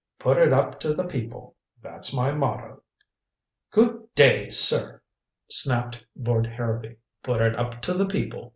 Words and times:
Put 0.17 0.39
it 0.39 0.51
up 0.51 0.79
to 0.79 0.95
the 0.95 1.03
people 1.05 1.55
that's 1.79 2.11
my 2.11 2.31
motto." 2.31 2.81
"Good 3.69 4.11
day, 4.15 4.49
sir," 4.49 4.99
snapped 5.47 6.03
Lord 6.19 6.47
Harrowby. 6.47 6.95
"Put 7.21 7.39
it 7.39 7.55
up 7.55 7.83
to 7.83 7.93
the 7.93 8.07
people. 8.07 8.49